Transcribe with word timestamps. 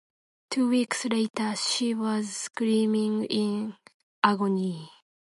Two 0.49 0.67
weeks 0.67 1.05
later 1.05 1.55
she 1.55 1.93
was 1.93 2.35
screaming 2.35 3.23
in 3.25 3.75
agony. 4.23 4.89